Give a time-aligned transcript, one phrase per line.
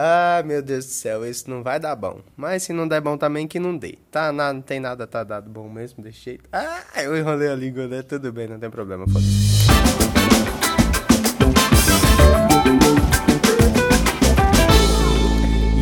[0.00, 2.20] Ah, meu Deus do céu, isso não vai dar bom.
[2.36, 3.98] Mas se não der bom também, que não dê.
[4.12, 6.48] Tá, não, não tem nada, tá dado bom mesmo, desse jeito.
[6.52, 8.00] Ah, eu enrolei a língua, né?
[8.02, 9.67] Tudo bem, não tem problema, foda-se.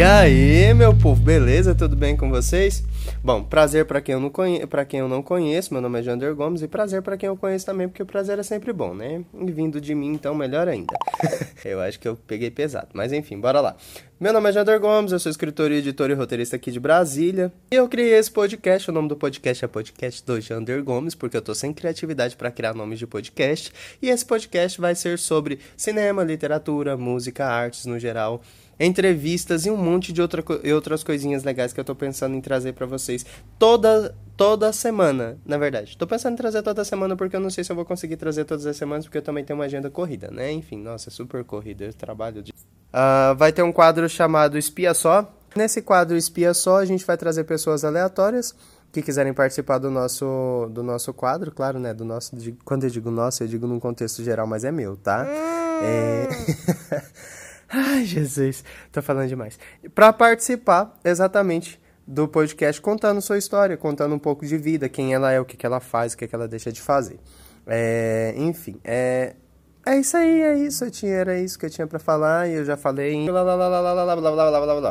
[0.00, 1.74] E aí, meu povo, beleza?
[1.74, 2.82] Tudo bem com vocês?
[3.22, 6.02] Bom, prazer para quem eu não conheço, para quem eu não conheço, meu nome é
[6.02, 8.94] Jander Gomes e prazer para quem eu conheço também, porque o prazer é sempre bom,
[8.94, 9.22] né?
[9.38, 10.94] E vindo de mim, então melhor ainda.
[11.66, 13.76] eu acho que eu peguei pesado, mas enfim, bora lá.
[14.20, 17.50] Meu nome é Jander Gomes, eu sou escritor, editor e roteirista aqui de Brasília.
[17.70, 21.38] E eu criei esse podcast, o nome do podcast é Podcast do Jander Gomes, porque
[21.38, 23.72] eu tô sem criatividade para criar nomes de podcast.
[24.02, 28.42] E esse podcast vai ser sobre cinema, literatura, música, artes no geral
[28.78, 32.74] entrevistas e um monte de outra, outras coisinhas legais que eu tô pensando em trazer
[32.74, 33.24] para vocês
[33.58, 35.96] toda toda semana, na verdade.
[35.96, 38.44] Tô pensando em trazer toda semana porque eu não sei se eu vou conseguir trazer
[38.44, 40.52] todas as semanas porque eu também tenho uma agenda corrida, né?
[40.52, 42.52] Enfim, nossa, super corrida, eu trabalho de...
[42.92, 45.32] Uh, vai ter um quadro chamado Espia Só.
[45.54, 48.54] Nesse quadro Espia Só, a gente vai trazer pessoas aleatórias
[48.92, 51.94] que quiserem participar do nosso, do nosso quadro, claro, né?
[51.94, 54.96] Do nosso, de, quando eu digo nosso, eu digo num contexto geral, mas é meu,
[54.96, 55.24] tá?
[55.24, 55.84] Hum.
[55.84, 56.28] É...
[57.72, 59.56] Ai, Jesus, tô falando demais.
[59.94, 65.30] Para participar exatamente do podcast contando sua história, contando um pouco de vida, quem ela
[65.30, 67.20] é, o que, que ela faz, o que, que ela deixa de fazer.
[67.64, 69.36] É, enfim, é,
[69.90, 70.90] é isso aí, é isso.
[70.90, 73.26] Tinha, era isso que eu tinha para falar e eu já falei em.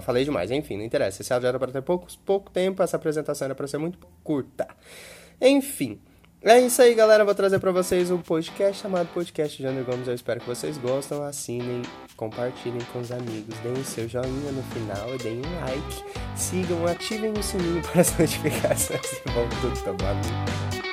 [0.00, 1.22] Falei demais, enfim, não interessa.
[1.22, 4.66] Esse áudio era para ter pouco, pouco tempo, essa apresentação era para ser muito curta.
[5.40, 6.00] Enfim.
[6.42, 7.24] É isso aí, galera.
[7.24, 10.06] Vou trazer para vocês um podcast chamado Podcast Jander Gomes.
[10.06, 11.20] Eu espero que vocês gostem.
[11.24, 11.82] Assinem,
[12.16, 16.04] compartilhem com os amigos, deem o seu joinha no final e deem um like.
[16.36, 20.85] Sigam, ativem o sininho para as notificações e vão tudo tomar.